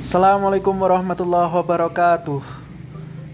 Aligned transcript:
Assalamualaikum 0.00 0.72
warahmatullahi 0.80 1.52
wabarakatuh. 1.60 2.40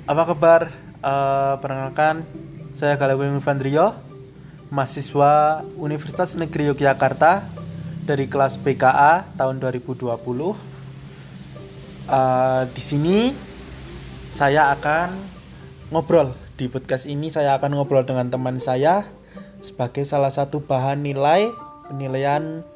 Apa 0.03 0.23
kabar? 0.27 0.75
Eh, 0.99 1.55
perkenalkan, 1.63 2.27
saya 2.75 2.99
Galawin 2.99 3.39
Vandrio, 3.39 3.95
mahasiswa 4.75 5.63
Universitas 5.79 6.35
Negeri 6.35 6.75
Yogyakarta 6.75 7.47
dari 8.03 8.27
kelas 8.27 8.59
BKA 8.59 9.31
tahun 9.39 9.63
2020. 9.63 10.59
Eh, 12.11 12.63
di 12.75 12.83
sini 12.83 13.31
saya 14.35 14.75
akan 14.75 15.15
ngobrol 15.95 16.35
di 16.59 16.67
podcast 16.67 17.07
ini. 17.07 17.31
Saya 17.31 17.55
akan 17.63 17.79
ngobrol 17.79 18.03
dengan 18.03 18.27
teman 18.27 18.59
saya 18.59 19.07
sebagai 19.63 20.03
salah 20.03 20.35
satu 20.35 20.59
bahan 20.59 20.99
nilai 20.99 21.47
penilaian 21.87 22.67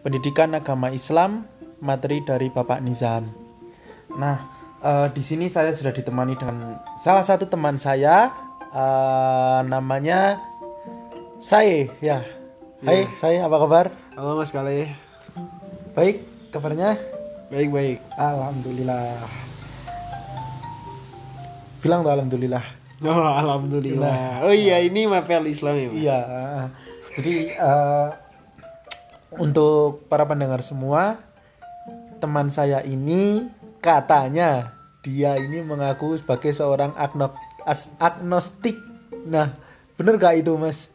pendidikan 0.00 0.56
agama 0.56 0.88
Islam 0.88 1.44
materi 1.84 2.24
dari 2.24 2.48
Bapak 2.48 2.80
Nizam. 2.80 3.28
Nah, 4.16 4.36
eh, 4.80 5.06
di 5.12 5.20
sini 5.20 5.52
saya 5.52 5.70
sudah 5.76 5.92
ditemani 5.92 6.34
dengan 6.40 6.80
salah 6.96 7.22
satu 7.22 7.44
teman 7.44 7.76
saya, 7.76 8.32
eh, 8.72 9.60
namanya 9.68 10.40
Saya. 11.44 11.92
Ya, 12.00 12.24
Hai, 12.80 13.04
saya 13.20 13.44
apa 13.44 13.56
kabar? 13.60 13.92
Halo 14.16 14.40
Mas 14.40 14.48
Kale. 14.48 14.96
Baik, 15.92 16.24
kabarnya? 16.48 16.96
Baik 17.52 17.68
baik. 17.68 17.98
Alhamdulillah. 18.16 19.28
Bilang 21.84 22.00
tuh 22.00 22.12
alhamdulillah. 22.16 22.64
Oh 23.04 23.28
alhamdulillah. 23.28 24.48
Oh 24.48 24.52
iya 24.56 24.80
ini 24.80 25.04
mapel 25.04 25.44
Islam 25.52 25.76
ya 25.76 25.88
Mas. 25.92 26.00
Iya. 26.00 26.20
Jadi 27.12 27.34
eh, 27.52 28.08
untuk 29.36 30.08
para 30.08 30.24
pendengar 30.24 30.64
semua, 30.64 31.20
teman 32.24 32.48
saya 32.48 32.80
ini 32.80 33.52
katanya 33.84 34.72
dia 35.04 35.36
ini 35.36 35.60
mengaku 35.60 36.16
sebagai 36.16 36.56
seorang 36.56 36.96
agno- 36.96 37.36
as- 37.68 37.92
agnostik. 38.00 38.80
Nah, 39.28 39.52
bener 40.00 40.16
gak 40.16 40.40
itu, 40.40 40.56
Mas? 40.56 40.88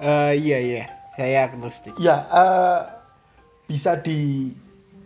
Eh, 0.00 0.32
iya 0.36 0.58
iya. 0.60 0.84
Saya 1.16 1.48
agnostik. 1.48 1.96
Ya, 1.96 2.24
eh, 2.28 2.80
bisa 3.68 4.00
di 4.00 4.52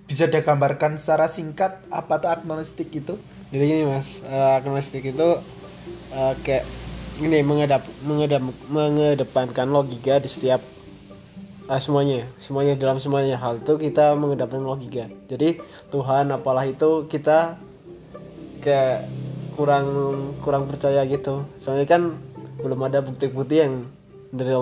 bisa 0.06 0.26
digambarkan 0.26 0.98
secara 0.98 1.26
singkat 1.26 1.82
apa 1.90 2.18
tuh 2.18 2.30
agnostik 2.30 2.90
itu? 2.94 3.18
Jadi 3.50 3.62
gini 3.62 3.82
Mas, 3.86 4.18
eh, 4.22 4.50
agnostik 4.58 5.02
itu 5.02 5.28
eh, 6.10 6.34
kayak 6.42 6.66
ini 7.20 7.46
mengedap 7.46 7.82
mengedap 8.02 8.42
mengedepankan 8.66 9.70
logika 9.70 10.18
di 10.18 10.26
setiap 10.26 10.60
eh, 11.70 11.80
semuanya, 11.80 12.26
semuanya 12.42 12.74
dalam 12.74 12.98
semuanya 12.98 13.38
hal 13.38 13.62
itu 13.62 13.78
kita 13.78 14.18
mengedepankan 14.18 14.66
logika. 14.66 15.04
Jadi 15.30 15.62
Tuhan 15.90 16.34
apalah 16.34 16.66
itu 16.66 17.06
kita 17.06 17.58
kayak 18.60 19.06
kurang 19.54 19.86
kurang 20.42 20.66
percaya 20.66 21.06
gitu. 21.06 21.46
Soalnya 21.62 21.86
kan 21.86 22.18
belum 22.58 22.80
ada 22.82 23.04
bukti-bukti 23.04 23.62
yang 23.62 23.86
dari 24.34 24.54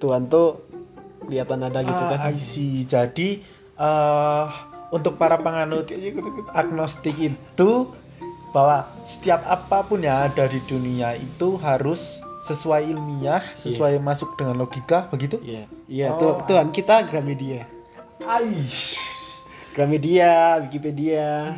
Tuhan 0.00 0.32
tuh 0.32 0.64
kelihatan 1.28 1.60
ada 1.68 1.84
gitu 1.84 2.02
Ah, 2.08 2.16
kan. 2.16 2.32
I 2.32 2.40
see. 2.40 2.88
Jadi 2.88 3.44
eh 3.76 4.46
untuk 4.90 5.14
para 5.20 5.38
penganut 5.38 5.86
agnostik 6.50 7.14
itu 7.14 7.70
bahwa 8.50 8.86
setiap 9.06 9.42
apa 9.46 9.86
pun 9.86 10.02
yang 10.02 10.26
ada 10.26 10.50
di 10.50 10.58
dunia 10.66 11.14
itu 11.14 11.54
harus 11.62 12.18
sesuai 12.42 12.88
ilmiah, 12.88 13.44
sesuai 13.54 14.00
masuk 14.00 14.34
dengan 14.40 14.56
logika, 14.58 15.06
begitu? 15.12 15.36
Iya, 15.44 15.64
iya 15.86 16.06
Oh, 16.16 16.18
tuh 16.18 16.32
Tuhan 16.48 16.72
kita 16.72 17.04
Gramedia. 17.06 17.68
Aish. 18.24 18.96
Gramedia, 19.76 20.58
Wikipedia. 20.64 21.54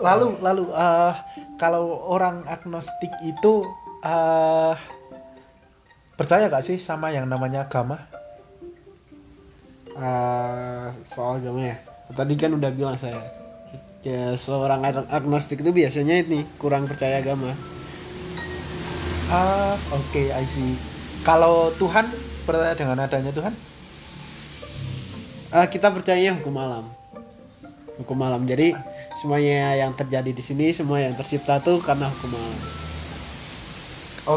Lalu 0.00 0.36
lalu 0.44 0.64
eh 0.74 1.14
kalau 1.56 2.10
orang 2.10 2.44
agnostik 2.50 3.12
itu 3.24 3.64
eh 4.04 4.74
percaya 6.18 6.52
gak 6.52 6.66
sih 6.66 6.76
sama 6.76 7.08
yang 7.14 7.24
namanya 7.24 7.64
agama? 7.64 7.96
Eh, 9.96 10.86
soal 11.06 11.40
agama 11.40 11.64
ya. 11.64 11.76
Tadi 12.12 12.34
kan 12.34 12.52
udah 12.52 12.70
bilang 12.74 12.98
saya. 12.98 13.39
Ya, 14.00 14.32
seorang 14.32 14.80
ag- 14.80 15.12
agnostik 15.12 15.60
itu 15.60 15.76
biasanya 15.76 16.24
ini 16.24 16.48
kurang 16.56 16.88
percaya 16.88 17.20
agama. 17.20 17.52
Ah, 19.28 19.76
oke, 19.92 20.32
I 20.32 20.44
see. 20.48 20.72
Kalau 21.20 21.68
Tuhan 21.76 22.08
percaya 22.48 22.72
dengan 22.72 22.96
adanya 23.04 23.28
Tuhan? 23.28 23.52
Eh, 25.52 25.66
kita 25.68 25.92
percaya 25.92 26.32
hukum 26.32 26.56
alam. 26.56 26.88
Hukum 28.00 28.16
alam. 28.24 28.40
Jadi 28.48 28.72
semuanya 29.20 29.76
yang 29.76 29.92
terjadi 29.92 30.32
di 30.32 30.40
sini, 30.40 30.72
semua 30.72 31.04
yang 31.04 31.12
tercipta 31.12 31.60
tuh 31.60 31.84
karena 31.84 32.08
hukum 32.08 32.32
alam. 32.32 32.56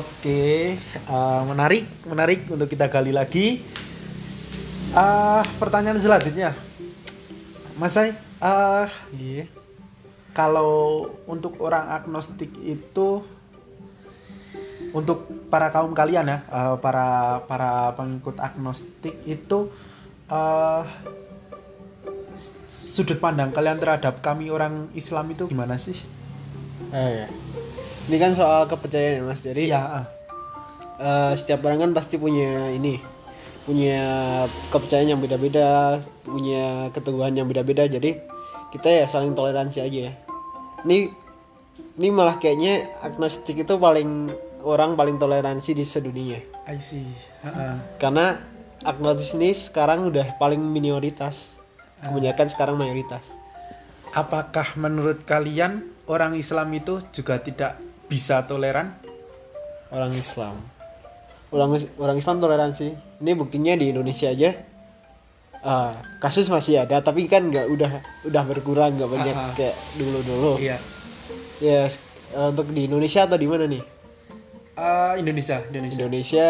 Oke, 0.03 0.75
eh, 0.91 1.41
menarik, 1.47 1.87
menarik 2.03 2.51
untuk 2.51 2.67
kita 2.67 2.91
gali 2.91 3.15
lagi. 3.15 3.63
Ah, 4.91 5.39
pertanyaan 5.55 6.03
selanjutnya, 6.03 6.51
Mas 7.79 7.95
Sai, 7.95 8.13
ah, 8.43 8.91
Iya. 9.09 9.47
kalau 10.35 10.73
untuk 11.23 11.55
orang 11.57 11.87
agnostik 11.89 12.51
itu, 12.59 13.23
untuk 14.91 15.25
para 15.47 15.69
kaum 15.69 15.95
kalian 15.95 16.27
ya, 16.27 16.37
eh, 16.43 16.75
para 16.77 17.39
para 17.45 17.71
pengikut 17.93 18.35
agnostik 18.37 19.15
itu, 19.23 19.71
s- 22.33 22.53
sudut 22.67 23.17
pandang 23.17 23.49
kalian 23.49 23.77
terhadap 23.77 24.19
kami 24.19 24.49
orang 24.49 24.89
Islam 24.93 25.31
itu 25.31 25.47
gimana 25.47 25.77
sih? 25.77 25.97
Eh, 26.91 27.25
ya. 27.25 27.27
Ini 28.03 28.17
kan 28.19 28.35
soal 28.35 28.67
kepercayaan 28.67 29.17
ya 29.17 29.23
Mas. 29.23 29.39
Jadi 29.39 29.71
Iya, 29.71 29.79
ah. 29.79 30.05
eh, 30.99 31.31
setiap 31.33 31.63
orang 31.63 31.79
kan 31.81 31.91
pasti 31.95 32.17
punya 32.17 32.69
ini 32.69 32.99
punya 33.63 34.03
kepercayaan 34.69 35.15
yang 35.15 35.21
beda-beda 35.23 35.95
punya 36.21 36.91
keteguhan 36.91 37.31
yang 37.31 37.47
beda-beda 37.47 37.87
jadi 37.87 38.19
kita 38.73 38.89
ya 38.89 39.05
saling 39.05 39.37
toleransi 39.37 39.79
aja 39.85 40.17
ini 40.83 41.13
ini 41.93 42.09
malah 42.09 42.41
kayaknya 42.41 42.89
agnostik 43.05 43.61
itu 43.63 43.77
paling 43.77 44.33
orang 44.65 44.97
paling 44.97 45.21
toleransi 45.21 45.77
di 45.77 45.85
sedunia. 45.85 46.41
I 46.65 46.79
see. 46.81 47.05
Ah, 47.43 47.47
ah. 47.47 47.75
karena 48.01 48.39
agnostis 48.81 49.35
ini 49.37 49.53
sekarang 49.53 50.09
udah 50.09 50.35
paling 50.41 50.59
minoritas. 50.59 51.59
Kebanyakan 52.03 52.47
sekarang 52.51 52.75
mayoritas. 52.75 53.23
Apakah 54.11 54.75
menurut 54.75 55.23
kalian 55.23 55.87
orang 56.03 56.35
Islam 56.35 56.67
itu 56.75 56.99
juga 57.15 57.39
tidak 57.39 57.79
bisa 58.11 58.43
toleran? 58.43 58.91
orang 59.93 60.09
Islam. 60.17 60.57
Orang 61.53 61.77
orang 62.01 62.17
Islam 62.17 62.41
toleransi. 62.41 62.87
Ini 63.21 63.31
buktinya 63.37 63.77
di 63.77 63.93
Indonesia 63.93 64.33
aja 64.33 64.57
ah, 65.63 65.91
kasus 66.17 66.47
masih 66.47 66.77
ada 66.77 66.99
tapi 66.99 67.25
kan 67.25 67.43
nggak 67.45 67.65
udah 67.65 67.91
udah 68.23 68.43
berkurang 68.43 68.93
nggak 68.93 69.09
banyak 69.09 69.31
ah. 69.33 69.51
kayak 69.53 69.75
dulu 69.93 70.19
dulu 70.21 70.53
Iya. 70.57 70.77
ya 71.57 71.79
s- 71.85 72.03
eh, 72.29 72.47
untuk 72.47 72.67
di 72.69 72.85
Indonesia 72.85 73.23
atau 73.23 73.35
di 73.35 73.47
mana 73.47 73.65
nih 73.65 73.83
Eh, 74.73 75.13
Indonesia, 75.17 75.61
Indonesia. 75.63 75.95
Indonesia 75.95 76.49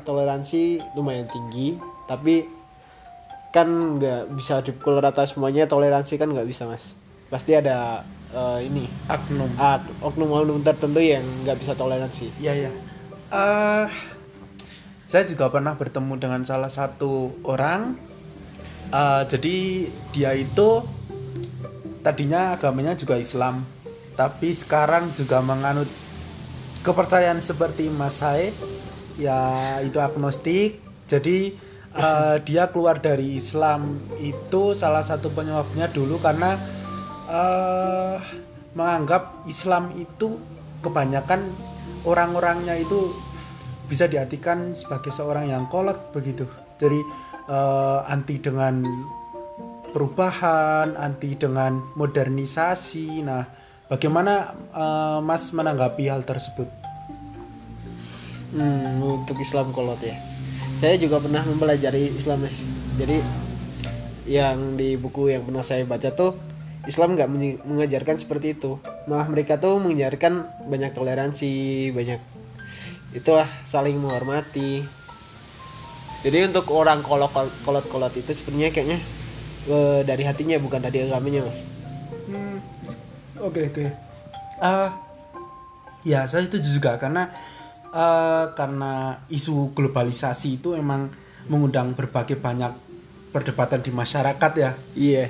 toleransi 0.00 0.62
lumayan 0.94 1.26
tinggi 1.26 1.74
tapi 2.04 2.46
kan 3.50 3.66
nggak 3.98 4.30
bisa 4.30 4.58
dipukul 4.60 4.96
rata 4.96 5.22
semuanya 5.22 5.64
toleransi 5.64 6.14
kan 6.14 6.26
nggak 6.26 6.46
bisa 6.46 6.64
mas 6.64 6.94
pasti 7.26 7.52
ada 7.52 8.02
eh, 8.30 8.58
ini 8.62 8.86
Agnum. 9.04 9.50
ah, 9.56 9.76
oknum-oknum 10.00 10.62
tertentu 10.62 10.98
yang 10.98 11.26
nggak 11.42 11.58
bisa 11.58 11.74
toleransi 11.74 12.30
Iya, 12.36 12.52
iya. 12.56 12.70
Eh, 13.26 13.86
saya 15.04 15.22
juga 15.24 15.46
pernah 15.48 15.74
bertemu 15.74 16.14
dengan 16.16 16.42
salah 16.42 16.66
satu 16.68 17.34
orang. 17.42 18.13
Eh, 18.94 19.22
jadi 19.26 19.56
dia 20.14 20.30
itu 20.38 20.86
tadinya 22.06 22.54
agamanya 22.54 22.94
juga 22.94 23.18
Islam, 23.18 23.66
tapi 24.14 24.54
sekarang 24.54 25.10
juga 25.18 25.42
menganut 25.42 25.90
kepercayaan 26.86 27.42
seperti 27.42 27.90
Mas 27.90 28.22
Sae, 28.22 28.54
ya 29.18 29.82
itu 29.82 29.98
agnostik. 29.98 30.78
Jadi 31.10 31.58
eh, 31.90 32.36
dia 32.46 32.70
keluar 32.70 33.02
dari 33.02 33.34
Islam 33.34 33.98
itu 34.22 34.78
salah 34.78 35.02
satu 35.02 35.26
penyebabnya 35.34 35.90
dulu 35.90 36.22
karena 36.22 36.54
eh, 37.26 38.16
menganggap 38.78 39.42
Islam 39.50 39.90
itu 39.98 40.38
kebanyakan 40.86 41.42
orang-orangnya 42.06 42.78
itu 42.78 43.10
bisa 43.90 44.06
diartikan 44.06 44.70
sebagai 44.70 45.10
seorang 45.10 45.50
yang 45.50 45.66
kolot 45.66 45.98
begitu. 46.14 46.46
Jadi 46.78 47.02
eh, 47.48 48.00
anti 48.08 48.40
dengan 48.40 48.84
perubahan, 49.94 50.98
anti 50.98 51.38
dengan 51.38 51.78
modernisasi. 51.94 53.22
Nah, 53.24 53.44
bagaimana 53.90 54.54
eh, 54.72 55.18
Mas 55.20 55.50
menanggapi 55.54 56.08
hal 56.08 56.24
tersebut? 56.24 56.66
Hmm, 58.54 59.02
untuk 59.02 59.34
Islam 59.42 59.74
kolot 59.74 59.98
ya. 59.98 60.14
saya 60.78 60.94
juga 60.94 61.18
pernah 61.18 61.42
mempelajari 61.42 62.14
Islam 62.14 62.46
mas 62.46 62.62
jadi 62.94 63.18
yang 64.28 64.78
di 64.78 64.94
buku 65.00 65.32
yang 65.32 65.42
pernah 65.42 65.64
saya 65.64 65.82
baca 65.82 66.14
tuh 66.14 66.38
Islam 66.84 67.16
nggak 67.18 67.30
mengajarkan 67.64 68.20
seperti 68.20 68.54
itu 68.54 68.78
malah 69.08 69.26
mereka 69.26 69.58
tuh 69.58 69.80
mengajarkan 69.80 70.46
banyak 70.68 70.92
toleransi 70.92 71.88
banyak 71.96 72.20
itulah 73.16 73.48
saling 73.66 73.98
menghormati 73.98 74.86
jadi 76.24 76.48
untuk 76.48 76.66
orang 76.72 77.04
kolot 77.04 77.28
kolot 77.62 77.84
kolot 77.86 78.12
itu 78.16 78.32
sebenarnya 78.32 78.72
kayaknya 78.72 78.98
eh, 79.68 80.00
dari 80.02 80.24
hatinya 80.24 80.56
bukan 80.58 80.80
dari 80.80 81.04
agamanya 81.04 81.44
mas 81.44 81.60
Hmm, 82.24 82.56
Oke 83.36 83.68
oke. 83.68 83.84
Eh, 84.64 84.90
ya 86.08 86.24
saya 86.24 86.40
setuju 86.48 86.80
juga 86.80 86.96
karena 86.96 87.28
eh, 87.92 88.44
karena 88.56 89.20
isu 89.28 89.76
globalisasi 89.76 90.56
itu 90.56 90.72
emang 90.72 91.12
mengundang 91.52 91.92
berbagai 91.92 92.40
banyak 92.40 92.72
perdebatan 93.28 93.84
di 93.84 93.92
masyarakat 93.92 94.52
ya. 94.56 94.70
iya 94.96 95.24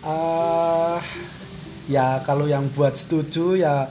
eh 0.00 0.98
ya 1.86 2.18
kalau 2.26 2.50
yang 2.50 2.66
buat 2.74 2.98
setuju 2.98 3.54
ya 3.54 3.86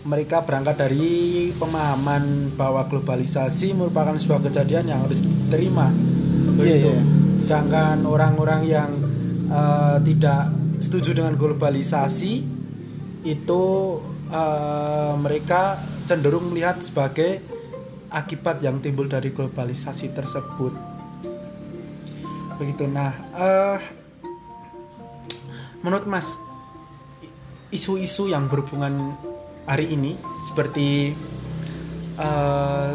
mereka 0.00 0.40
berangkat 0.40 0.80
dari 0.80 1.50
pemahaman 1.60 2.56
bahwa 2.56 2.88
globalisasi 2.88 3.76
merupakan 3.76 4.16
sebuah 4.16 4.48
kejadian 4.48 4.88
yang 4.88 5.00
harus 5.04 5.20
diterima. 5.20 5.92
Begitu. 6.56 6.88
Iya, 6.88 6.96
iya. 6.96 7.02
Sedangkan 7.36 8.08
orang-orang 8.08 8.62
yang 8.64 8.90
eh, 9.52 9.98
tidak 10.08 10.52
setuju 10.80 11.20
dengan 11.20 11.36
globalisasi 11.36 12.32
itu 13.28 13.62
eh, 14.32 15.14
mereka 15.20 15.76
cenderung 16.08 16.48
melihat 16.48 16.80
sebagai 16.80 17.44
akibat 18.10 18.64
yang 18.64 18.80
timbul 18.80 19.06
dari 19.06 19.30
globalisasi 19.30 20.16
tersebut. 20.16 20.72
Begitu. 22.56 22.84
Nah, 22.88 23.12
eh 23.36 23.80
menurut 25.80 26.04
Mas 26.08 26.36
isu-isu 27.70 28.28
yang 28.28 28.50
berhubungan 28.50 29.14
hari 29.70 29.94
ini 29.94 30.18
seperti 30.50 31.14
eh, 32.18 32.94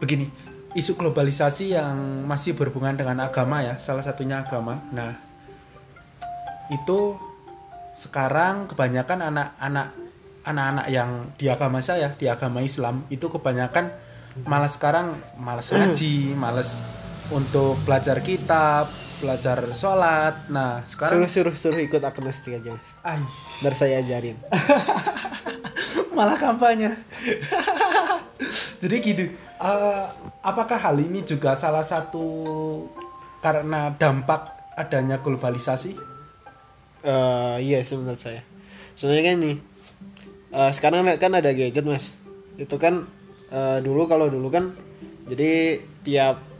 begini 0.00 0.32
isu 0.72 0.96
globalisasi 0.96 1.76
yang 1.76 2.24
masih 2.24 2.56
berhubungan 2.56 2.96
dengan 2.96 3.28
agama 3.28 3.60
ya 3.60 3.76
salah 3.76 4.00
satunya 4.00 4.40
agama. 4.40 4.80
Nah 4.96 5.12
itu 6.72 7.20
sekarang 7.92 8.72
kebanyakan 8.72 9.28
anak-anak 9.28 9.88
anak-anak 10.48 10.86
yang 10.88 11.28
di 11.36 11.52
agama 11.52 11.84
saya 11.84 12.16
di 12.16 12.24
agama 12.24 12.64
Islam 12.64 13.04
itu 13.12 13.28
kebanyakan 13.28 13.92
malas 14.48 14.80
sekarang 14.80 15.12
malas 15.36 15.68
ngaji 15.68 16.32
malas 16.32 16.80
untuk 17.28 17.76
belajar 17.84 18.24
kitab 18.24 18.88
belajar 19.22 19.62
sholat. 19.78 20.50
Nah 20.50 20.82
sekarang 20.82 21.30
suruh 21.30 21.54
suruh 21.54 21.54
suruh 21.54 21.80
ikut 21.80 22.02
agnostik 22.02 22.58
aja 22.58 22.74
mas. 22.74 22.90
Ay, 23.06 23.22
biar 23.62 23.74
saya 23.78 24.02
ajarin. 24.02 24.34
Malah 26.18 26.34
kampanye. 26.34 26.98
Jadi 28.82 28.96
gitu 28.98 29.24
eh, 29.62 30.04
apakah 30.42 30.74
hal 30.74 30.98
ini 30.98 31.22
juga 31.22 31.54
salah 31.54 31.86
satu 31.86 32.26
karena 33.38 33.94
dampak 33.94 34.74
adanya 34.74 35.22
globalisasi? 35.22 35.94
Eh 37.06 37.56
iya 37.62 37.78
menurut 37.94 38.18
saya. 38.18 38.42
Soalnya 38.98 39.32
kan 39.32 39.36
nih, 39.38 39.56
eh, 40.50 40.70
sekarang 40.74 41.06
kan 41.22 41.32
ada 41.38 41.54
gadget 41.54 41.86
mas. 41.86 42.10
Itu 42.58 42.76
kan 42.82 43.06
eh, 43.54 43.78
dulu 43.78 44.10
kalau 44.10 44.26
dulu 44.26 44.50
kan, 44.50 44.74
jadi 45.30 45.80
tiap 46.02 46.51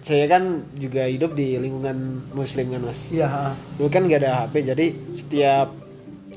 saya 0.00 0.24
kan 0.30 0.64
juga 0.78 1.10
hidup 1.10 1.34
di 1.34 1.58
lingkungan 1.58 2.30
muslim 2.32 2.70
kan 2.70 2.82
mas. 2.86 3.10
iya 3.10 3.52
Dulu 3.74 3.90
kan 3.90 4.06
gak 4.06 4.22
ada 4.22 4.46
HP, 4.46 4.54
jadi 4.62 4.86
setiap 5.10 5.68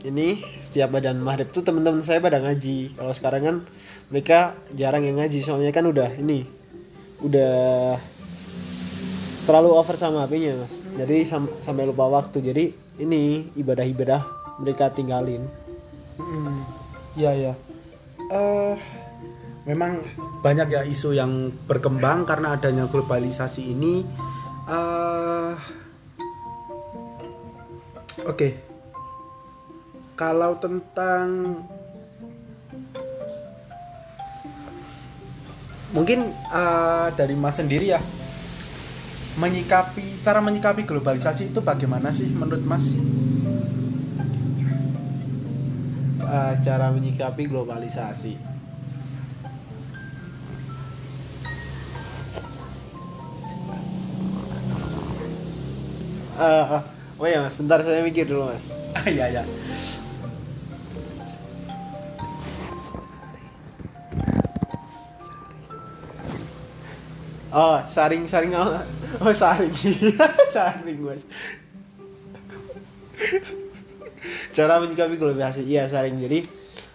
ini 0.02 0.42
setiap 0.58 0.98
badan 0.98 1.22
maghrib 1.22 1.54
tuh 1.54 1.62
teman-teman 1.62 2.02
saya 2.02 2.18
pada 2.18 2.42
ngaji. 2.42 2.98
Kalau 2.98 3.14
sekarang 3.14 3.42
kan 3.46 3.56
mereka 4.10 4.58
jarang 4.74 5.06
yang 5.06 5.22
ngaji, 5.22 5.38
soalnya 5.46 5.70
kan 5.70 5.86
udah 5.86 6.10
ini, 6.18 6.50
udah 7.22 7.96
terlalu 9.46 9.70
over 9.78 9.94
sama 9.94 10.26
HP-nya 10.26 10.58
mas. 10.58 10.74
Jadi 10.98 11.18
sam- 11.24 11.54
sampai 11.62 11.86
lupa 11.86 12.10
waktu. 12.10 12.42
Jadi 12.42 12.66
ini 12.98 13.54
ibadah-ibadah 13.54 14.22
mereka 14.58 14.90
tinggalin. 14.90 15.46
Mm, 16.18 16.62
iya 17.18 17.32
ya 17.34 17.54
eh 18.32 18.76
memang 19.62 20.02
banyak 20.42 20.68
ya 20.74 20.82
isu 20.82 21.14
yang 21.14 21.54
berkembang 21.70 22.26
karena 22.26 22.58
adanya 22.58 22.90
globalisasi 22.90 23.62
ini. 23.62 24.02
Eh 24.66 25.54
oke. 28.26 28.50
Kalau 30.18 30.58
tentang 30.62 31.58
mungkin 35.92 36.30
eh, 36.32 37.08
dari 37.18 37.36
mas 37.36 37.58
sendiri 37.60 37.92
ya 37.92 38.02
menyikapi 39.32 40.24
cara 40.24 40.44
menyikapi 40.44 40.84
globalisasi 40.84 41.56
itu 41.56 41.60
bagaimana 41.64 42.12
sih 42.12 42.28
menurut 42.28 42.64
mas? 42.68 42.96
Eh, 46.22 46.54
cara 46.64 46.88
menyikapi 46.96 47.44
globalisasi. 47.48 48.51
Oh 57.22 57.30
ya 57.30 57.38
mas, 57.46 57.54
bentar 57.54 57.78
saya 57.86 58.02
mikir 58.02 58.26
dulu 58.26 58.50
mas. 58.50 58.66
Iya 59.06 59.42
ya 59.42 59.44
Oh, 67.52 67.76
saring-saring 67.92 68.56
oh, 68.56 68.80
oh 69.20 69.34
saring. 69.36 69.76
saring, 70.56 71.04
Mas. 71.04 71.28
Cara 74.56 74.80
menyikapi 74.80 75.20
globalisasi. 75.20 75.68
Iya, 75.68 75.92
saring. 75.92 76.16
Jadi 76.24 76.48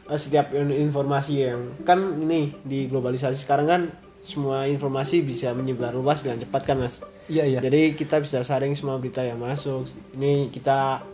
eh, 0.09 0.17
setiap 0.17 0.57
in- 0.57 0.73
informasi 0.89 1.45
yang 1.45 1.61
kan 1.85 2.01
ini 2.17 2.57
di 2.65 2.89
globalisasi 2.89 3.37
sekarang 3.37 3.67
kan 3.69 3.83
semua 4.27 4.67
informasi 4.67 5.23
bisa 5.23 5.55
menyebar 5.55 5.95
luas 5.95 6.27
dengan 6.27 6.43
cepat 6.43 6.67
kan, 6.67 6.83
Mas. 6.83 6.99
iya 7.31 7.47
iya 7.47 7.63
Jadi 7.63 7.95
kita 7.95 8.19
bisa 8.19 8.43
saring 8.43 8.75
semua 8.75 8.99
berita 8.99 9.23
yang 9.23 9.39
masuk. 9.39 9.87
Ini 10.19 10.51
kita 10.51 11.07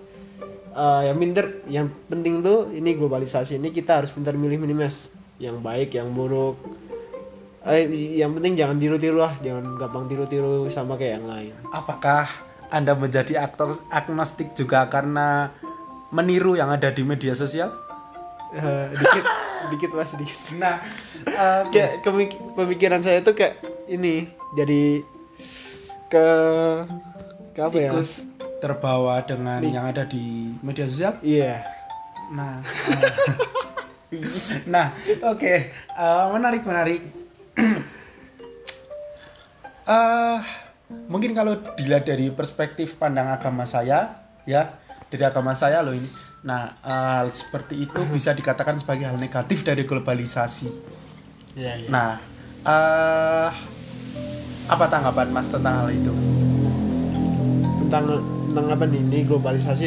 eh, 0.73 1.02
yang 1.12 1.16
pinter, 1.21 1.47
yang 1.69 1.87
penting 2.09 2.40
tuh 2.40 2.73
ini 2.73 2.97
globalisasi 2.97 3.61
ini 3.61 3.69
kita 3.69 4.00
harus 4.00 4.11
pintar 4.16 4.33
milih-milih 4.33 4.73
mas. 4.73 5.12
Yang 5.37 5.61
baik, 5.61 5.90
yang 6.00 6.09
buruk. 6.16 6.57
Eh, 7.69 7.85
yang 8.16 8.33
penting 8.33 8.57
jangan 8.57 8.81
tiru-tiru 8.81 9.21
lah, 9.21 9.37
jangan 9.45 9.76
gampang 9.76 10.09
tiru-tiru 10.09 10.66
sama 10.73 10.97
kayak 10.97 11.21
yang 11.21 11.26
lain. 11.28 11.52
Apakah 11.71 12.26
Anda 12.73 12.97
menjadi 12.97 13.38
aktor 13.45 13.76
agnostik 13.92 14.57
juga 14.57 14.88
karena 14.88 15.52
meniru 16.09 16.57
yang 16.57 16.73
ada 16.73 16.88
di 16.88 17.04
media 17.04 17.37
sosial? 17.37 17.71
Eh, 18.52 18.87
dikit, 18.97 19.25
dikit 19.69 19.90
mas, 19.92 20.14
dikit. 20.14 20.38
Nah, 20.57 20.83
eh, 21.23 21.62
Kayak 21.69 22.02
kemik- 22.02 22.40
pemikiran 22.52 23.00
saya 23.00 23.21
tuh 23.21 23.33
kayak 23.33 23.59
ini, 23.87 24.26
jadi 24.52 25.04
ke 26.09 26.26
ke 27.52 27.61
apa 27.61 27.78
ya? 27.78 27.90
Mas? 27.92 28.25
terbawa 28.59 29.19
dengan 29.21 29.59
yang 29.61 29.83
ada 29.85 30.07
di 30.07 30.54
media 30.62 30.87
sosial. 30.87 31.19
Iya. 31.21 31.66
Nah, 32.31 32.62
eh, 34.09 34.23
nah, 34.73 34.95
oke, 35.25 35.54
Eh, 35.92 36.25
menarik 36.31 36.62
menarik. 36.62 37.02
Eh, 39.83 40.38
mungkin 41.11 41.35
kalau 41.35 41.59
dilihat 41.75 42.07
dari 42.07 42.31
perspektif 42.31 42.95
pandang 42.95 43.26
agama 43.26 43.66
saya, 43.66 44.14
ya 44.47 44.78
dari 45.11 45.26
agama 45.26 45.52
saya 45.52 45.83
loh 45.83 45.90
ini. 45.90 46.07
Nah, 46.43 46.75
hal 46.83 47.31
seperti 47.31 47.87
itu 47.87 48.03
bisa 48.11 48.35
dikatakan 48.35 48.75
sebagai 48.83 49.07
hal 49.07 49.19
negatif 49.19 49.63
dari 49.63 49.87
globalisasi. 49.87 50.69
Iya, 51.55 51.87
iya. 51.87 51.89
Nah, 51.89 52.19
eh 52.67 53.51
apa 54.67 54.85
tanggapan 54.91 55.31
Mas 55.31 55.47
tentang 55.47 55.87
hal 55.87 55.89
itu? 55.95 56.11
Tentang 57.87 58.05
tentang 58.51 58.67
apa 58.75 58.85
nih? 58.91 59.01
Ini 59.07 59.19
globalisasi 59.31 59.85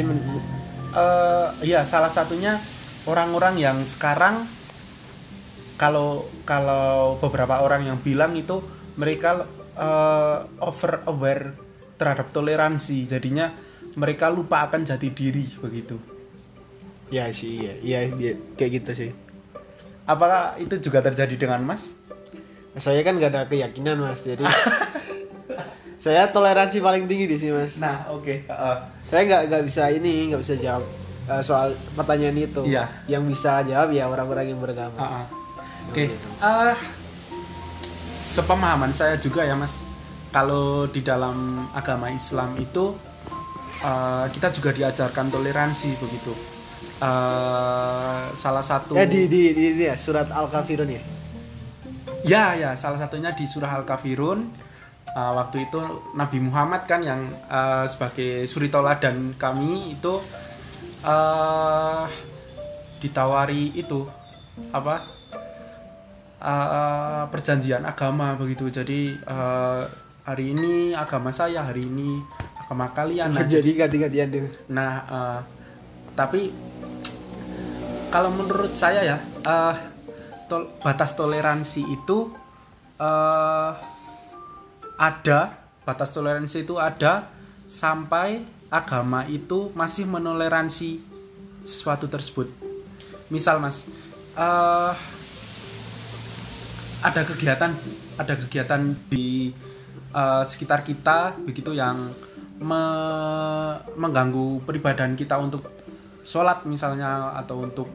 eh 0.95 1.47
ya 1.67 1.83
salah 1.83 2.07
satunya 2.07 2.55
orang-orang 3.03 3.59
yang 3.59 3.77
sekarang 3.83 4.47
kalau 5.75 6.23
kalau 6.47 7.19
beberapa 7.19 7.59
orang 7.59 7.83
yang 7.83 7.99
bilang 7.99 8.31
itu 8.39 8.63
mereka 8.95 9.43
eh, 9.75 10.39
over 10.63 11.03
aware 11.11 11.51
terhadap 11.99 12.31
toleransi 12.31 13.03
jadinya 13.03 13.51
mereka 13.99 14.31
lupa 14.31 14.63
akan 14.71 14.87
jati 14.87 15.11
diri 15.11 15.43
begitu 15.59 16.14
Ya 17.07 17.29
sih, 17.29 17.61
iya, 17.61 17.73
iya, 17.79 17.99
iya, 18.11 18.33
kayak 18.53 18.71
gitu 18.81 18.91
sih. 18.95 19.11
apakah 20.03 20.57
itu 20.57 20.77
juga 20.79 21.01
terjadi 21.01 21.33
dengan 21.35 21.61
Mas 21.61 21.89
saya 22.75 23.01
kan 23.01 23.15
gak 23.15 23.31
ada 23.31 23.41
keyakinan 23.45 23.97
mas 23.97 24.19
jadi 24.19 24.43
saya 25.97 26.27
toleransi 26.27 26.77
paling 26.77 27.05
tinggi 27.05 27.25
di 27.25 27.37
sini 27.39 27.53
mas 27.55 27.73
Nah, 27.77 28.05
oke. 28.09 28.43
heeh. 28.43 28.75
saya 29.01 29.21
nggak 29.23 29.41
nggak 29.47 29.63
bisa 29.63 29.89
ini 29.89 30.29
nggak 30.29 30.41
bisa 30.41 30.55
jawab 30.55 30.83
eh, 31.25 31.41
soal 31.41 31.67
pertanyaan 31.93 32.37
itu 32.37 32.61
Iya. 32.63 32.85
yang 33.07 33.23
bisa 33.23 33.63
jawab 33.63 33.89
ya 33.89 34.05
orang-orang 34.05 34.45
yang 34.47 34.59
beragama 34.59 34.93
heeh. 34.93 35.25
Oke. 35.87 36.03
eh, 36.11 36.75
sepemahaman 38.27 38.91
saya 38.91 39.15
juga 39.15 39.41
ya, 39.41 39.53
Mas. 39.53 39.81
Kalau 40.29 40.83
di 40.83 40.99
dalam 40.99 41.63
agama 41.71 42.09
Islam 42.09 42.53
itu 42.57 42.91
eh, 43.79 44.25
kita 44.29 44.51
juga 44.51 44.69
diajarkan 44.71 45.31
toleransi 45.31 45.95
begitu. 45.95 46.33
Eh, 46.95 48.23
salah 48.33 48.63
satu 48.63 48.95
ya 48.95 49.03
di 49.03 49.27
di, 49.27 49.51
di, 49.51 49.65
di- 49.75 49.87
ya, 49.87 49.99
surat 49.99 50.31
al 50.31 50.47
kafirun 50.47 50.87
ya 50.87 51.03
Ya, 52.25 52.57
ya, 52.57 52.73
salah 52.73 52.97
satunya 52.97 53.37
di 53.37 53.45
surah 53.45 53.77
Al-Kafirun. 53.77 54.49
Uh, 55.13 55.31
waktu 55.37 55.69
itu 55.69 55.77
Nabi 56.17 56.41
Muhammad 56.41 56.89
kan 56.89 57.05
yang 57.05 57.21
uh, 57.45 57.85
sebagai 57.85 58.49
suri 58.49 58.67
toladan 58.67 59.37
kami 59.37 59.93
itu 59.93 60.17
uh, 61.05 62.09
ditawari 62.97 63.77
itu 63.77 64.09
apa 64.73 65.05
uh, 66.41 67.23
perjanjian 67.29 67.85
agama 67.85 68.33
begitu. 68.33 68.73
Jadi 68.73 69.13
uh, 69.29 69.85
hari 70.25 70.57
ini 70.57 70.97
agama 70.97 71.29
saya, 71.29 71.61
hari 71.61 71.85
ini 71.85 72.25
agama 72.57 72.89
kalian. 72.89 73.37
Nah, 73.37 73.45
jadi 73.53 73.85
ganti-gantian 73.85 74.27
deh 74.33 74.49
Nah, 74.73 74.91
eh, 75.05 75.39
tapi 76.15 76.55
kalau 78.09 78.31
menurut 78.31 78.71
saya 78.71 79.03
ya, 79.03 79.17
eh, 79.43 79.75
tol- 80.47 80.71
batas 80.79 81.13
toleransi 81.19 81.83
itu 81.83 82.31
eh, 82.95 83.71
ada, 84.95 85.39
batas 85.83 86.15
toleransi 86.15 86.63
itu 86.63 86.79
ada 86.79 87.27
sampai 87.67 88.47
agama 88.71 89.27
itu 89.27 89.69
masih 89.75 90.07
menoleransi 90.07 91.03
sesuatu 91.67 92.07
tersebut. 92.07 92.47
Misal, 93.27 93.59
Mas, 93.59 93.83
eh, 94.39 94.93
ada 97.03 97.21
kegiatan, 97.27 97.75
ada 98.15 98.33
kegiatan 98.39 98.81
di 99.11 99.51
eh, 100.15 100.43
sekitar 100.47 100.87
kita 100.87 101.35
begitu 101.43 101.75
yang 101.75 101.99
me- 102.63 103.75
mengganggu 103.99 104.63
peribadahan 104.63 105.19
kita 105.19 105.35
untuk 105.35 105.74
sholat 106.25 106.65
misalnya 106.65 107.37
atau 107.37 107.61
untuk 107.61 107.87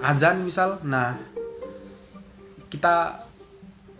azan 0.00 0.42
misal 0.42 0.80
nah 0.82 1.14
kita 2.72 3.28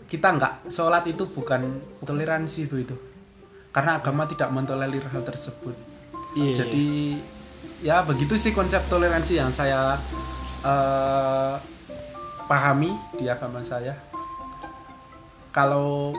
kita 0.09 0.27
nggak 0.33 0.53
sholat 0.69 1.05
itu 1.05 1.29
bukan 1.29 1.81
toleransi 2.01 2.69
begitu. 2.69 2.97
Karena 3.73 3.97
agama 3.97 4.29
tidak 4.29 4.49
mentolerir 4.53 5.01
hal 5.09 5.25
tersebut. 5.25 5.73
Iya 6.33 6.65
jadi 6.65 6.89
ya 7.81 8.01
begitu 8.05 8.37
sih 8.37 8.53
konsep 8.53 8.81
toleransi 8.89 9.37
yang 9.37 9.49
saya 9.53 9.97
eh, 10.65 11.55
pahami 12.49 12.93
di 13.17 13.29
agama 13.29 13.61
saya. 13.61 13.97
Kalau 15.53 16.13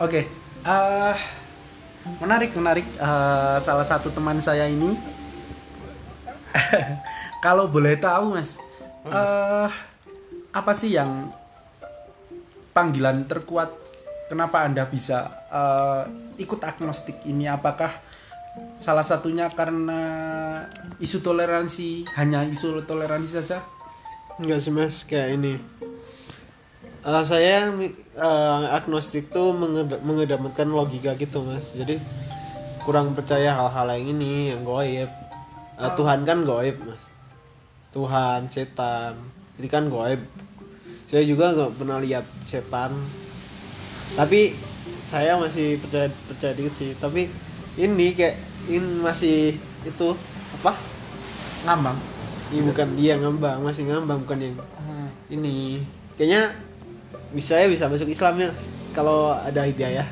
oke 0.00 0.20
eh, 0.64 1.16
menarik 2.20 2.56
menarik 2.56 2.86
Eh, 2.96 3.58
salah 3.64 3.86
satu 3.86 4.12
teman 4.12 4.36
saya 4.40 4.68
ini. 4.68 4.96
Kalau 7.44 7.70
boleh 7.70 7.96
tahu 7.96 8.36
mas 8.36 8.60
eh, 9.08 9.68
apa 10.50 10.72
sih 10.76 10.92
yang 10.96 11.32
panggilan 12.76 13.24
terkuat? 13.24 13.72
Kenapa 14.28 14.62
anda 14.62 14.84
bisa 14.84 15.32
eh, 15.48 16.02
ikut 16.42 16.60
agnostik 16.60 17.24
ini? 17.24 17.48
Apakah 17.48 17.90
salah 18.76 19.06
satunya 19.06 19.48
karena 19.48 20.00
isu 21.00 21.24
toleransi 21.24 22.04
hanya 22.18 22.44
isu 22.44 22.84
toleransi 22.84 23.30
saja? 23.40 23.64
Enggak 24.40 24.60
sih 24.64 24.72
mas, 24.72 25.04
kayak 25.04 25.36
ini. 25.36 25.60
Eh, 27.00 27.24
saya 27.24 27.72
eh, 28.12 28.64
agnostik 28.68 29.32
tuh 29.32 29.56
mengeda- 29.56 30.04
mengedepankan 30.04 30.68
logika 30.68 31.16
gitu 31.16 31.40
mas. 31.40 31.72
Jadi 31.72 31.96
kurang 32.84 33.16
percaya 33.16 33.56
hal-hal 33.56 33.88
yang 33.96 34.12
ini, 34.12 34.52
yang 34.52 34.62
goib. 34.62 35.08
Eh, 35.80 35.90
Tuhan 35.96 36.28
kan 36.28 36.44
goib 36.44 36.76
mas. 36.84 37.04
Tuhan, 37.90 38.46
setan, 38.52 39.16
itu 39.56 39.66
kan 39.66 39.88
goib. 39.88 40.20
Saya 41.08 41.24
juga 41.24 41.56
nggak 41.56 41.72
pernah 41.80 41.98
lihat 41.98 42.22
setan. 42.44 42.92
Tapi 44.14 44.52
saya 45.00 45.40
masih 45.40 45.80
percaya 45.80 46.06
percaya 46.28 46.52
dikit 46.52 46.74
sih. 46.76 46.92
Tapi 46.94 47.26
ini 47.80 48.12
kayak 48.12 48.36
ini 48.68 49.00
masih 49.00 49.56
itu 49.82 50.08
apa? 50.60 50.76
ngambang 51.60 51.96
Ini 52.50 52.60
bukan 52.66 52.88
dia 52.96 53.14
ngambang, 53.16 53.62
masih 53.62 53.88
ngambang 53.88 54.24
bukan 54.24 54.38
yang 54.40 54.54
Hmm. 54.80 55.08
ini 55.30 55.80
kayaknya 56.16 56.50
bisa 57.30 57.58
ya 57.58 57.66
bisa 57.70 57.86
masuk 57.86 58.10
Islam 58.10 58.42
ya 58.42 58.50
kalau 58.94 59.34
ada 59.34 59.62
hidayah 59.66 60.06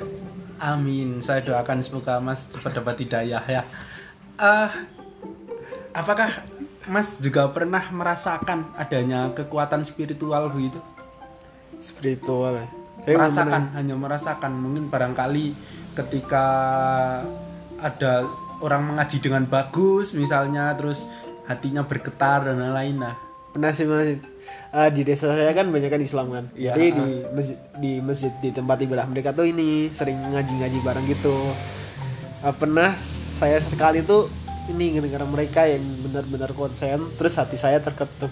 Amin. 0.59 1.23
Saya 1.23 1.39
doakan 1.47 1.79
semoga 1.79 2.19
Mas 2.19 2.51
cepat 2.51 2.83
dapat 2.83 3.07
hidayah 3.07 3.43
ya. 3.47 3.63
Eh, 4.43 4.71
apakah 5.95 6.43
Mas 6.91 7.23
juga 7.23 7.47
pernah 7.55 7.87
merasakan 7.95 8.75
adanya 8.75 9.31
kekuatan 9.39 9.87
spiritual 9.87 10.51
begitu? 10.51 10.83
spiritual 11.79 12.59
ya 12.59 12.67
saya 13.07 13.15
merasakan, 13.15 13.47
pernah- 13.47 13.75
hanya 13.79 13.95
merasakan. 13.95 14.53
Mungkin 14.59 14.85
barangkali 14.91 15.47
ketika 15.95 16.47
ada 17.79 18.27
orang 18.59 18.91
mengaji 18.91 19.23
dengan 19.23 19.47
bagus, 19.47 20.11
misalnya, 20.19 20.75
terus 20.75 21.07
hatinya 21.47 21.87
bergetar 21.87 22.51
dan 22.51 22.59
lain-lain. 22.59 22.99
Nah, 22.99 23.15
pernah 23.53 23.71
sih 23.73 23.89
mas. 23.89 24.21
Ah, 24.69 24.89
di 24.93 25.05
desa 25.05 25.33
saya 25.33 25.53
kan 25.57 25.69
banyak 25.69 25.89
kan 25.89 26.01
Islam 26.01 26.27
kan? 26.33 26.45
Iya. 26.53 26.77
jadi 26.77 26.87
di 26.93 27.09
masjid 27.33 27.59
di 27.81 27.93
masjid 28.05 28.33
di 28.41 28.51
tempat 28.53 28.77
ibadah 28.85 29.09
mereka 29.09 29.33
tuh 29.33 29.49
ini 29.49 29.89
sering 29.93 30.17
ngaji-ngaji 30.33 30.79
bareng 30.85 31.07
gitu. 31.09 31.37
Ah, 32.45 32.53
pernah 32.53 32.93
saya 33.39 33.59
sekali 33.61 34.05
tuh 34.05 34.29
ini 34.69 34.97
ngedengar 34.97 35.25
mereka 35.25 35.65
yang 35.65 35.81
benar-benar 36.05 36.53
konsen 36.53 37.09
terus 37.17 37.37
hati 37.41 37.57
saya 37.57 37.81
terketuk. 37.81 38.31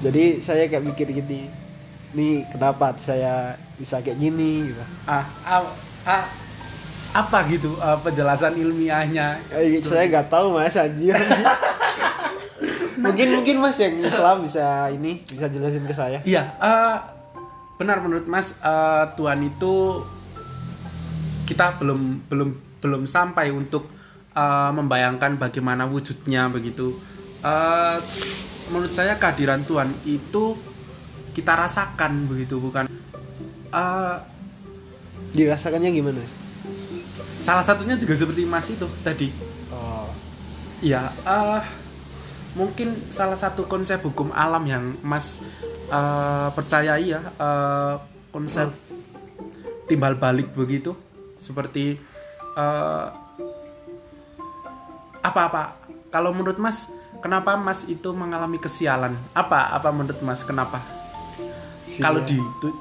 Jadi 0.00 0.42
saya 0.42 0.66
kayak 0.66 0.84
mikir 0.84 1.06
gini 1.14 1.46
nih 2.10 2.42
kenapa 2.50 2.90
hati 2.90 3.02
saya 3.06 3.54
bisa 3.78 4.02
kayak 4.02 4.18
gini? 4.18 4.74
Gitu. 4.74 4.82
Ah, 5.06 5.24
ah, 5.46 5.62
ah, 6.06 6.24
apa 7.14 7.38
gitu 7.50 7.78
ah, 7.78 7.98
penjelasan 8.02 8.58
ilmiahnya? 8.58 9.38
Eh, 9.54 9.78
saya 9.82 10.10
nggak 10.10 10.26
tahu 10.26 10.58
mas 10.58 10.74
anjir 10.74 11.14
mungkin 13.00 13.28
mungkin 13.40 13.56
mas 13.58 13.78
yang 13.80 13.96
Islam 13.98 14.44
bisa 14.44 14.88
ini 14.92 15.24
bisa 15.24 15.46
jelasin 15.48 15.84
ke 15.88 15.94
saya. 15.96 16.18
Iya, 16.22 16.54
eh, 16.60 16.96
benar 17.80 18.04
menurut 18.04 18.28
Mas 18.28 18.60
eh, 18.60 19.04
Tuhan 19.16 19.40
itu 19.44 20.04
kita 21.48 21.80
belum 21.80 22.30
belum 22.30 22.50
belum 22.84 23.02
sampai 23.08 23.50
untuk 23.50 23.88
eh, 24.36 24.70
membayangkan 24.76 25.40
bagaimana 25.40 25.88
wujudnya 25.88 26.52
begitu. 26.52 26.94
Eh, 27.40 27.96
menurut 28.70 28.92
saya 28.92 29.16
kehadiran 29.16 29.64
Tuhan 29.64 29.90
itu 30.04 30.54
kita 31.32 31.56
rasakan 31.56 32.28
begitu 32.28 32.60
bukan? 32.60 32.86
Eh, 33.70 34.16
dirasakannya 35.30 35.90
gimana 35.94 36.20
mas? 36.20 36.34
salah 37.40 37.64
satunya 37.64 37.96
juga 37.96 38.12
seperti 38.12 38.44
Mas 38.44 38.68
itu 38.68 38.84
tadi. 39.00 39.32
oh. 39.72 40.12
Iya, 40.84 41.08
eh, 41.24 41.62
mungkin 42.54 42.94
salah 43.10 43.38
satu 43.38 43.66
konsep 43.70 44.02
hukum 44.02 44.34
alam 44.34 44.64
yang 44.66 44.84
Mas 45.06 45.38
eh, 45.90 46.48
percayai 46.50 47.14
ya, 47.14 47.20
eh, 47.22 47.94
konsep 48.34 48.70
timbal 49.86 50.14
balik 50.18 50.50
begitu, 50.54 50.94
seperti 51.38 51.98
eh, 52.56 53.06
apa-apa. 55.20 55.78
Kalau 56.10 56.34
menurut 56.34 56.58
Mas, 56.58 56.90
kenapa 57.22 57.54
Mas 57.54 57.86
itu 57.86 58.10
mengalami 58.10 58.58
kesialan? 58.58 59.14
Apa? 59.30 59.70
Apa 59.76 59.94
menurut 59.94 60.18
Mas 60.26 60.42
kenapa? 60.42 60.82
Kalau 61.98 62.22
di 62.22 62.38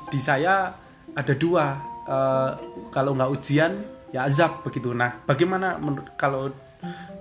di 0.10 0.20
saya 0.22 0.74
ada 1.14 1.34
dua, 1.38 1.78
eh, 2.10 2.52
kalau 2.90 3.14
nggak 3.14 3.32
ujian 3.34 3.74
ya 4.10 4.26
azab 4.26 4.66
begitu. 4.66 4.94
Nah, 4.94 5.14
bagaimana 5.30 5.78
menurut 5.78 6.10
kalau 6.18 6.50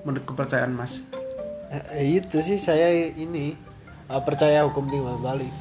menurut 0.05 0.25
kepercayaan 0.25 0.73
Mas? 0.73 1.05
Eh, 1.69 2.21
itu 2.25 2.41
sih 2.41 2.57
saya 2.57 2.89
ini 3.13 3.53
eh, 4.09 4.23
percaya 4.25 4.65
hukum 4.65 4.89
timbal 4.89 5.21
balik 5.21 5.53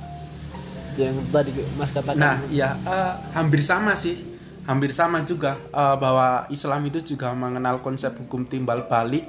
yang 0.97 1.13
tadi 1.29 1.51
mas 1.77 1.91
katakan. 1.93 2.17
Nah, 2.17 2.37
ya 2.49 2.73
eh, 2.73 3.13
hampir 3.35 3.61
sama 3.61 3.93
sih, 3.93 4.17
hampir 4.65 4.95
sama 4.95 5.21
juga 5.27 5.59
eh, 5.69 5.95
bahwa 5.99 6.47
Islam 6.47 6.87
itu 6.87 7.15
juga 7.15 7.35
mengenal 7.35 7.83
konsep 7.83 8.15
hukum 8.15 8.47
timbal 8.47 8.87
balik. 8.87 9.27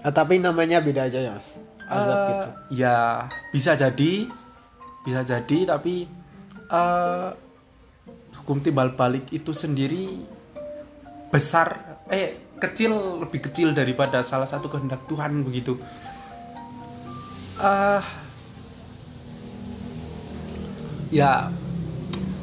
Ah, 0.00 0.08
tapi 0.08 0.40
namanya 0.40 0.80
beda 0.80 1.04
aja 1.06 1.20
ya 1.20 1.36
mas. 1.36 1.60
Azab 1.86 2.16
Eh, 2.16 2.26
gitu. 2.32 2.48
Ya 2.82 2.96
bisa 3.52 3.76
jadi 3.78 4.26
bisa 5.06 5.22
jadi 5.22 5.58
tapi 5.70 6.10
uh, 6.66 7.30
hukum 8.42 8.58
timbal 8.58 8.90
balik 8.98 9.30
itu 9.30 9.54
sendiri 9.54 10.26
besar 11.30 12.02
eh 12.10 12.45
kecil 12.56 13.20
lebih 13.22 13.40
kecil 13.50 13.72
daripada 13.76 14.24
salah 14.24 14.48
satu 14.48 14.68
kehendak 14.68 15.04
Tuhan 15.06 15.44
begitu. 15.44 15.76
Uh, 17.56 18.04
ya 21.12 21.48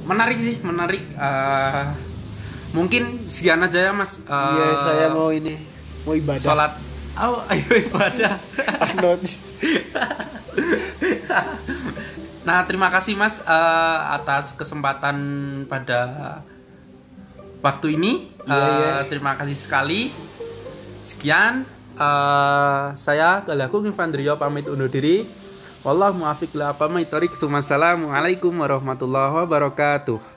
menarik 0.05 0.38
sih 0.41 0.58
menarik. 0.62 1.01
Uh, 1.17 1.93
mungkin 2.74 3.29
sekian 3.29 3.62
aja 3.62 3.89
ya 3.89 3.91
mas. 3.93 4.17
Uh, 4.25 4.53
Iya, 4.58 4.70
saya 4.82 5.08
mau 5.13 5.29
ini 5.29 5.53
mau 6.03 6.13
ibadah. 6.17 6.41
sholat 6.41 6.72
oh 7.22 7.41
ayo 7.53 7.70
ibadah. 7.89 8.34
Nah 12.43 12.67
terima 12.67 12.91
kasih 12.91 13.15
mas 13.15 13.39
eh, 13.39 14.00
atas 14.12 14.51
kesempatan 14.51 15.15
pada 15.72 16.00
waktu 17.63 17.96
ini. 17.96 18.12
Iya, 18.43 18.51
Eh, 18.53 18.77
iya. 18.77 18.96
terima 19.08 19.39
kasih 19.39 19.55
sekali. 19.55 20.12
Sekian. 21.00 21.63
Eh, 21.93 22.86
saya 23.00 23.41
Galaku 23.41 23.88
Infandrio 23.88 24.36
pamit 24.36 24.67
undur 24.67 24.91
diri. 24.91 25.24
Wallahu 25.84 26.24
muafiq 26.24 26.55
la 26.55 26.72
apa 26.72 26.88
Assalamualaikum 26.88 28.55
warahmatullahi 28.55 29.36
wabarakatuh 29.43 30.33